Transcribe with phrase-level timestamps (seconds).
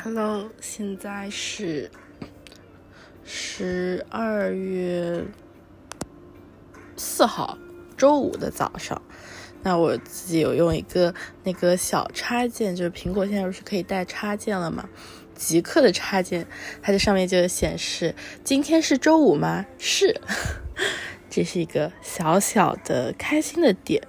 [0.00, 1.90] Hello，现在是
[3.24, 5.24] 十二月
[6.96, 7.56] 四号
[7.96, 9.00] 周五的早上。
[9.62, 14.88] 那我自己有用一个那个小插件，就是苹果现在不是可以带插件了吗？
[15.36, 16.46] 极客的插件，
[16.82, 19.64] 它在上面就显示今天是周五吗？
[19.78, 20.20] 是，
[21.30, 24.02] 这是一个小小的开心的点。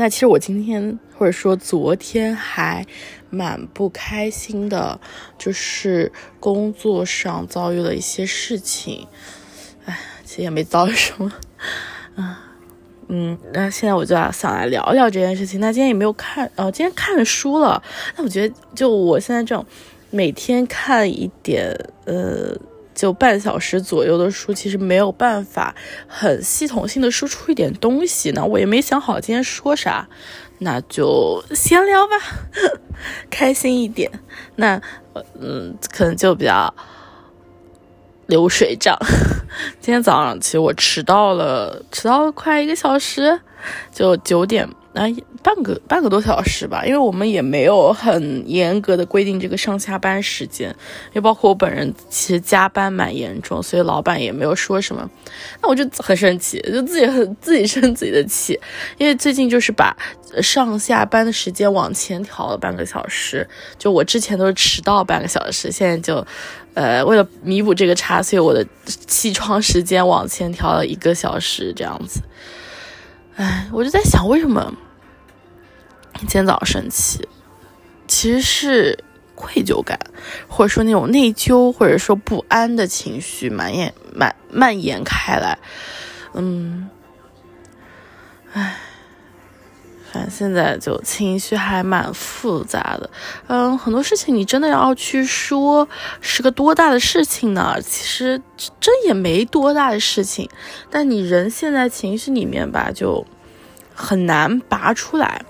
[0.00, 2.86] 那其实我今天或者说昨天还
[3.28, 4.98] 蛮不开心的，
[5.36, 9.06] 就是工作上遭遇了一些事情。
[9.84, 11.30] 哎，其实也没遭遇什么，
[12.14, 12.42] 啊，
[13.08, 15.60] 嗯，那现在我就要想来聊聊这件事情。
[15.60, 17.82] 那今天也没有看，哦，今天看了书了。
[18.16, 19.66] 那我觉得，就我现在这种
[20.08, 22.56] 每天看一点，呃。
[23.00, 25.74] 就半小时左右的书，其实没有办法
[26.06, 28.44] 很系统性的输出一点东西呢。
[28.44, 30.06] 我也没想好今天说啥，
[30.58, 32.12] 那就闲聊吧，
[33.30, 34.10] 开心一点。
[34.56, 34.78] 那
[35.40, 36.74] 嗯，可能就比较
[38.26, 38.98] 流水账。
[39.80, 43.40] 今天早上其实我迟到了，迟到了快一个小时，
[43.90, 44.68] 就九点。
[45.08, 50.74] 那半个半个多小时吧，因为我们也没有很严格的规定这个上下班时间，
[51.14, 55.08] 也包括我本人其实加班蛮严重，所以老板也没有说什么。
[55.62, 58.58] 那我就很生气，就自己很自己生自己的气，
[58.98, 59.96] 因为最近就是把
[60.42, 63.48] 上下班的时间往前调了半个小时，
[63.78, 66.26] 就我之前都是迟到半个小时，现在就，
[66.74, 72.20] 呃，为了弥补这个差，所以我的起床时间往前调了一个小时，这样子。
[73.36, 74.74] 哎，我就在想，为什么
[76.20, 77.26] 今天早上生气？
[78.06, 79.04] 其实是
[79.34, 79.98] 愧疚感，
[80.48, 85.58] 或者说那种内疚，或者说不安的情绪蔓延、蔓蔓延开来。
[86.34, 86.90] 嗯，
[88.52, 88.76] 哎，
[90.12, 93.10] 反正现在就情绪还蛮复杂的。
[93.46, 95.88] 嗯，很多事情你真的要去说，
[96.20, 97.80] 是个多大的事情呢？
[97.80, 98.42] 其实
[98.78, 100.48] 真也没多大的事情，
[100.90, 103.26] 但你人陷在情绪里面吧，就。
[104.02, 105.44] 很难拔出来，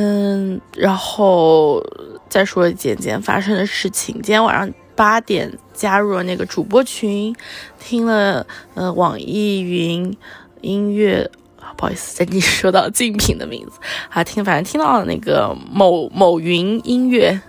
[0.00, 1.82] 嗯，然后
[2.28, 4.14] 再说简简发生的事情。
[4.22, 7.34] 今天晚上八点加入了那个主播群，
[7.80, 10.16] 听了呃网易云
[10.60, 11.28] 音乐，
[11.76, 17.40] 不好意思，再给你说到竞品的名字，啊听反正听到了那个某某云音乐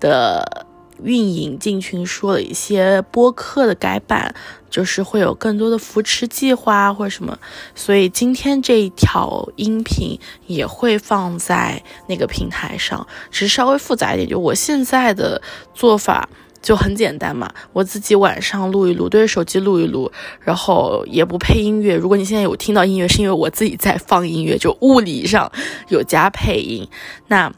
[0.00, 0.66] 的。
[1.04, 4.34] 运营进群说了一些播客的改版，
[4.70, 7.38] 就是会有更多的扶持计划或者什么，
[7.74, 14.28] 所以今天这一条音频也会放在那个平台上，只是稍微复杂一点。
[14.28, 15.40] 就我现在的
[15.74, 16.28] 做法
[16.62, 20.10] 就很简单嘛，我自己晚上录一录，对着手机录一录，
[20.40, 21.94] 然后也不配音乐。
[21.94, 25.52] 如果你现在有听到音乐，是因为我自己在放音乐，就物理上
[25.88, 26.88] 有加配音。
[27.28, 27.52] 那。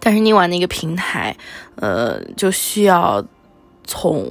[0.00, 1.36] 但是另外那个平台，
[1.76, 3.24] 呃，就需要
[3.84, 4.26] 从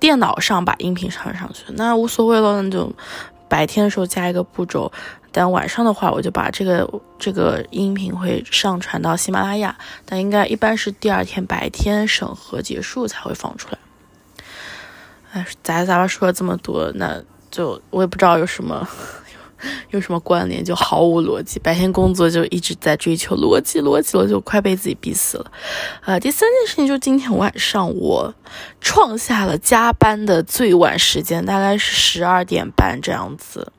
[0.00, 2.92] 电脑上把音频上上去，那无所谓了，那就
[3.48, 4.90] 白天的时候加一个步骤，
[5.32, 6.88] 但晚上的话，我就把这个
[7.18, 13.78] 这个音频会上传到喜马拉雅，但应该一般是第二天白天审核结束才会放出来。
[15.32, 18.86] 哎，杂杂吧说了这么多，那就我也不知道有什么。
[19.90, 21.58] 有什么关联就毫无逻辑。
[21.58, 25.52] 白天工作就一直在追求逻辑，逻辑了就快被自己逼死了。
[26.04, 28.34] 呃，第三件事情就是今天晚上我
[28.80, 33.72] 创下了加班的最晚时间，大概是十二点半这样子。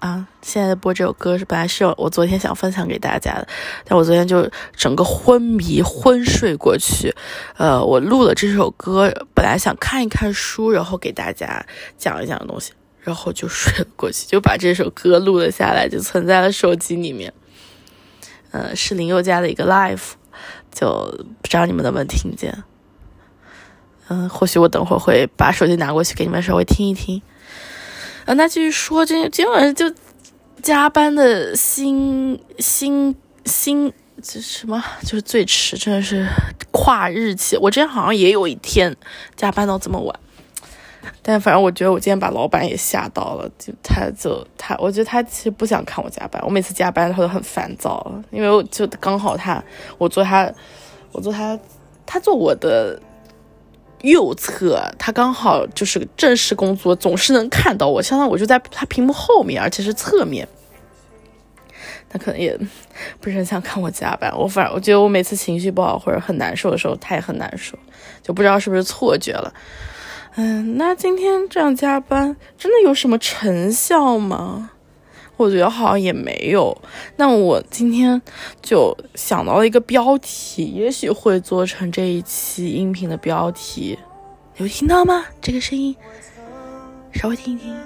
[0.00, 3.48] 啊，现在播这首歌是本来是我昨天想分享给大家的，
[3.86, 7.14] 但我昨天就整个昏迷昏睡过去。
[7.56, 11.64] 呃，我录了这首歌，本来想看一看书，然后给大家
[11.96, 12.72] 讲一讲东西。
[13.04, 17.32] 然后就睡了过去， 就把这首歌录了下来，就存在了手机里面。
[18.50, 20.12] 呃，是林宥嘉的一个 live，
[20.72, 20.88] 就
[21.42, 22.64] 不知道你们能不能听见。
[24.08, 27.20] 嗯，或许我等会儿会把手机拿过去给你们稍微听一听。
[28.24, 29.92] 啊，那继续说，今今晚上就
[30.62, 33.14] 加班的新新
[33.44, 33.92] 新
[34.22, 36.26] 这什么，就是最迟，真的是
[36.70, 37.56] 跨日期。
[37.58, 38.96] 我之前好像也有一天
[39.36, 40.20] 加班到这么晚。
[41.22, 46.42] 但反正我觉得我今天把老板也吓到了，就他就他，我觉得他其实不想看我加班。
[46.44, 49.62] 我每次加班他都很烦躁，因为我就刚好他
[49.98, 50.50] 我坐他，
[51.12, 51.58] 我坐他，
[52.04, 53.00] 他坐我的
[54.02, 58.02] 右侧，他刚好就是正式工作，总是能看到我。
[58.02, 60.46] 相当于我就在他屏幕后面，而且是侧面。
[62.08, 62.56] 他可能也
[63.20, 64.32] 不是很想看我加班。
[64.38, 67.76] 我反正我觉得我每次情绪不好或者很难受的时候，他也很难受，
[68.22, 69.52] 就不知道是不是错觉了。
[70.36, 74.70] 嗯，那今天这样加班真的有什么成效吗？
[75.36, 76.76] 我觉得好像也没有。
[77.16, 78.20] 那我今天
[78.62, 83.98] 就想到了一个标题，也许会做成这一期音频的标题。
[84.56, 85.24] 有听到吗？
[85.40, 85.94] 这个声音，
[87.12, 87.76] 稍微听一听，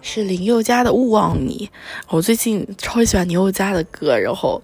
[0.00, 1.68] 是林宥嘉的《勿忘你》。
[2.08, 4.62] 我最近超喜欢林宥嘉的歌，然后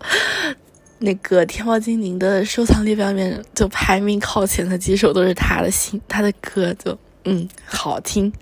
[0.98, 8.32] 那个天猫精灵的收藏列表里面就排名靠前的几首都是他的新他的歌，就嗯好听。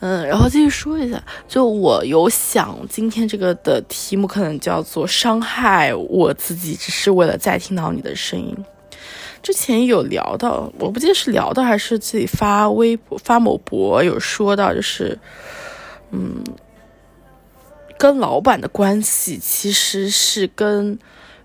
[0.00, 8.56] 嗯，然后继续说一下，就我有想今天这个的题目可能叫做“伤害我自己，只是为了再听到你的声音”。
[9.42, 15.18] 之前有聊到，我不记得是聊到还是自己发微博发某博有说到，就是
[16.12, 16.42] 嗯，
[18.00, 20.98] 跟老板的关系其实是跟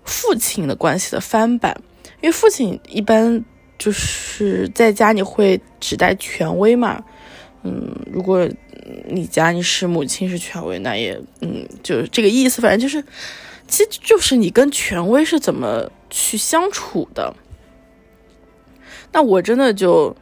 [0.04, 1.78] 父亲的关系的翻版，
[2.22, 3.44] 因为父亲一般
[3.76, 7.04] 就是在家里会指代权威嘛。
[7.62, 8.48] 嗯，如果
[9.06, 12.62] 你家你是母亲是权威，那也嗯，就是这个意思。
[12.62, 13.04] 反正就是，
[13.68, 17.36] 其实就是你跟权威是怎么去相处的。
[19.12, 20.16] 那我真的就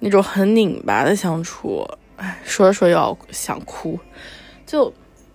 [0.00, 4.00] 那种很拧巴的相处，哎，说着说着要想哭，
[4.66, 4.92] 就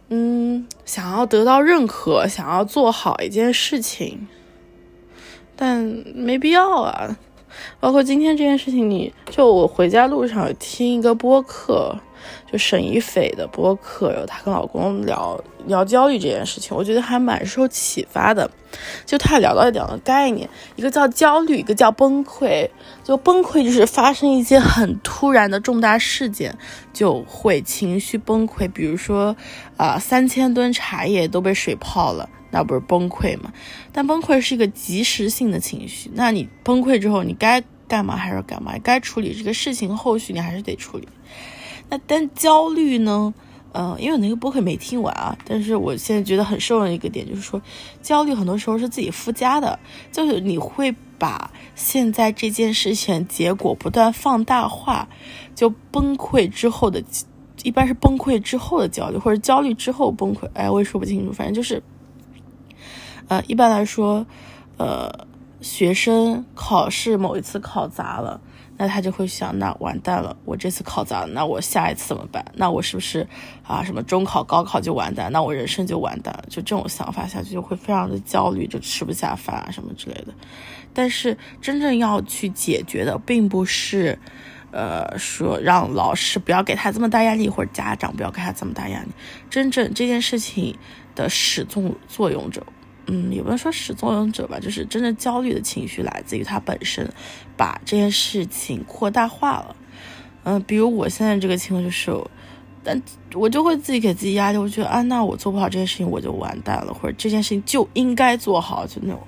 [0.10, 4.28] 嗯，想要得到认可，想要做好一件事情，
[5.56, 5.80] 但
[6.14, 7.18] 没必要啊。
[7.80, 11.98] 包括今天这件事情，你就我回家路上听一个播客，
[12.52, 18.50] 就沈一斐的播客，然后她跟老公聊聊焦虑这件事情，我觉得还蛮受启发的。
[19.06, 22.70] 就她聊到两个概念，一个叫焦虑，一个叫崩溃。
[23.04, 26.58] 就崩溃就是发生一些很突然的重大事件，
[26.94, 29.36] 就会情绪崩溃，比如说
[29.78, 32.30] 啊三千吨茶叶都被水泡了。
[32.54, 33.54] 那不是崩溃吗？
[33.94, 36.12] 但崩溃是一个及时性的情绪。
[36.16, 38.74] 那你崩溃之后，你该干嘛还是干嘛？
[38.84, 41.08] 该处理这个事情，后续你还是得处理。
[41.92, 43.32] 那但焦虑呢？
[43.74, 45.38] 嗯，因为我那个播客没听完啊。
[45.46, 47.62] 但是我现在觉得很受用的一个点就是说，
[48.02, 49.78] 焦虑很多时候是自己附加的，
[50.12, 55.08] 就是你会把现在这件事情结果不断放大化，
[55.54, 57.04] 就崩溃之后的，
[57.64, 60.50] 一般是崩溃之后的焦虑，或者焦虑之后崩溃。
[60.54, 61.84] 哎，我也说不清楚，反正就是。
[63.28, 64.26] 呃，一般来说，
[64.76, 65.10] 呃，
[65.62, 68.42] 学生考试某一次考砸了，
[68.82, 72.44] 那他就会想，那完蛋了，我这次考砸了，那我下一次怎么办？
[72.56, 73.28] 那我是不是
[73.62, 75.32] 啊，什么中考、高考就完蛋？
[75.32, 76.44] 那我人生就完蛋了？
[76.50, 80.34] 就这种想法下去，就会非常的焦虑，就吃不下饭啊什么之类的。
[80.96, 84.18] 但是真正要去解决的，并不是，
[84.72, 89.10] 呃，说让老师不要给他这么大压力，或者家长不要给他这么大压力。
[89.48, 90.76] 真正这件事情
[91.14, 92.66] 的始作作俑者。
[93.14, 97.06] 嗯，也不能说始作俑者吧，就是真正焦虑的情绪来自于他本身，
[97.58, 99.76] 把这件事情扩大化了。
[100.44, 102.10] 嗯，比如我现在这个情况就是，
[102.82, 103.02] 但
[103.34, 109.20] 我就会自己给自己压力，我觉得啊，那我做不好这件事情我就完蛋了，或者这件事情就应该做好，就那种，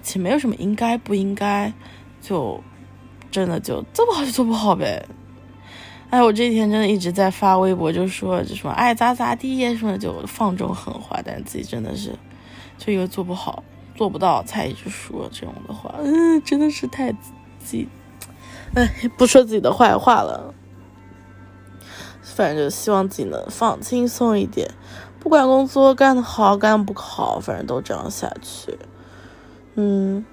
[0.00, 1.72] 其实没有什么应该不应该，
[2.22, 2.62] 就
[3.28, 5.04] 真的就做不好就做不好呗。
[6.10, 12.12] 哎，我这几天真的一直在发微博，就说就什么爱咋咋地什么，就放纵狠话，但自己真的是。
[12.78, 13.62] 就因为做不好、
[13.94, 17.32] 做不到，才一直说这种的话，嗯，真的是太自
[17.64, 17.88] 己，
[18.74, 20.54] 哎，不说自己的坏话了。
[22.22, 24.70] 反正就希望自己能放轻松一点，
[25.20, 28.78] 不管工作干得好干不好，反正都这样下去。
[29.74, 30.24] 嗯，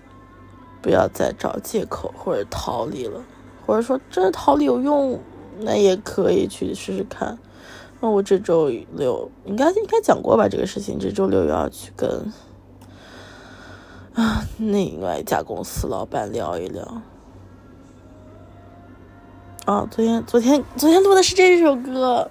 [0.81, 3.21] 不要再找借口或者逃离了，
[3.65, 5.19] 或者说真的逃离有用，
[5.59, 7.37] 那也可以去试试看。
[8.01, 10.49] 那我这周六应该应该讲过吧？
[10.49, 12.09] 这个事情，这周六又要去跟
[14.15, 17.01] 啊另外一家公司老板聊一聊。
[19.65, 22.29] 啊，昨天昨天昨天录的是这首歌。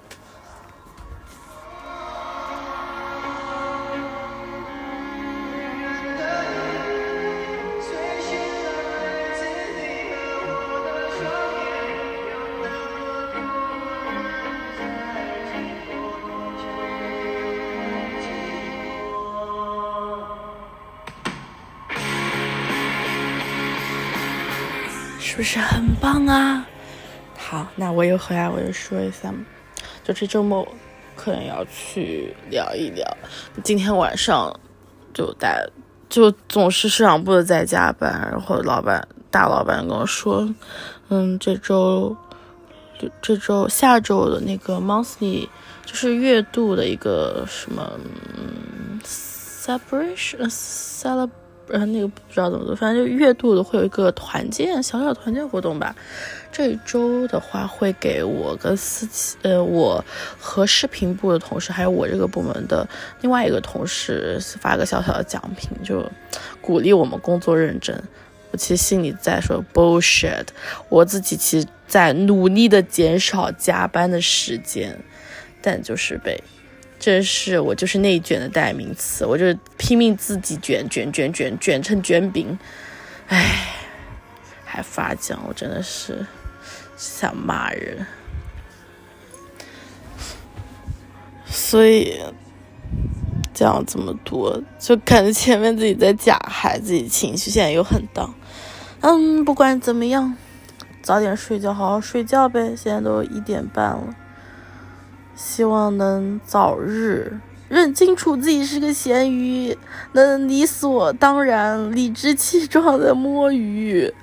[25.41, 26.63] 不是很棒啊？
[27.35, 29.33] 好，那我又回来，我又说一下，
[30.03, 30.63] 就这周末
[31.15, 33.03] 可能要去聊一聊。
[33.63, 34.55] 今天晚上
[35.15, 35.67] 就在，
[36.07, 40.47] 就总是市场部的在加班，然后老板大老板跟我说，
[41.09, 42.15] 嗯，这周
[43.19, 45.49] 这周下周的那个 monthly
[45.87, 47.99] 就是月度的一个什么
[48.37, 51.31] 嗯 celebration celeb
[51.71, 55.95] 然后，那个不知道怎么做，反正就月度的会有一个团建，小小团建活动吧。
[56.51, 60.03] 这周的话，会给我跟思琪，呃，我
[60.37, 62.87] 和视频部的同事，还有我这个部门的
[63.21, 66.05] 另外一个同事发个小小的奖品，就
[66.59, 67.95] 鼓励我们工作认真。
[68.51, 70.45] 我其实心里在说 bullshit，
[70.89, 74.99] 我自己其实在努力的减少加班的时间，
[75.61, 76.43] 但就是被。
[77.01, 82.59] 真是我就是内卷的代名词，我就是拼命自己卷卷卷卷卷成卷饼，
[83.27, 83.73] 唉，
[84.63, 86.23] 还发奖，我真的是
[86.95, 88.05] 想骂人。
[91.47, 92.21] 所以
[93.51, 98.31] 讲这么多，就感觉前面自己在假嗨，自己情绪现在又很荡。
[98.99, 100.37] 嗯，不管怎么样，
[101.01, 102.75] 早点睡觉，好好睡觉呗。
[102.75, 104.15] 现在都一点半了。
[105.43, 109.75] 希望能早日认清楚自己是个咸鱼，
[110.13, 114.13] 能理所当然、理直气壮的摸鱼，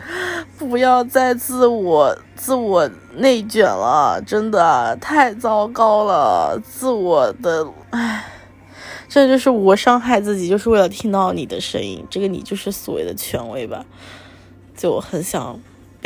[0.56, 6.60] 不要再自我自我内卷了，真的太糟糕了。
[6.64, 8.24] 自我的，唉，
[9.08, 12.06] 这就是我伤害自己，就是为了听到你的声音。
[12.08, 13.84] 这个你就是所谓的权威吧？
[14.76, 15.58] 就很想。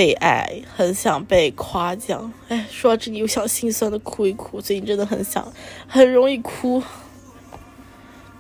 [0.03, 2.33] 被爱，很想被夸奖。
[2.49, 4.61] 哎，说到这里又想心酸的哭一哭。
[4.61, 5.53] 最近真的很想，
[5.87, 6.83] 很容易哭。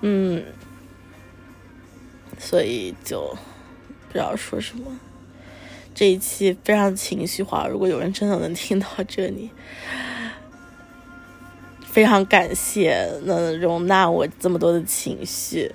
[0.00, 0.42] 嗯，
[2.36, 3.36] 所以就
[4.08, 4.98] 不知道说什么。
[5.94, 9.50] 这一期非常情绪化，如果有人真的能听到这里，
[11.86, 15.72] 非常感谢能容纳我这么多的情绪。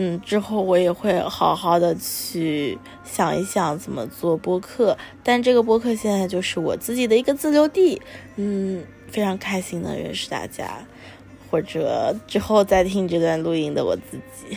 [0.00, 8.00] 嗯，之后我也会好好的去想一想怎么做播客，但这个播客现在就是我自己的一个自留地。
[8.36, 10.86] 嗯，非常开心的认识大家，
[11.50, 14.56] 或者之后再听这段录音的我自己。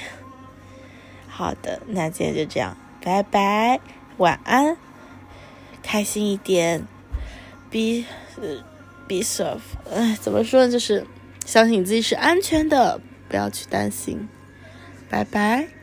[1.28, 3.80] 好的，那今天就这样，拜拜，
[4.18, 4.78] 晚安，
[5.82, 6.86] 开心一点
[7.72, 8.04] ，be
[9.08, 9.58] be safe。
[9.92, 10.72] 哎，怎么说呢？
[10.72, 11.04] 就是
[11.48, 14.30] 相信你自己是安全的，不要去担心。
[15.12, 15.81] 拜拜。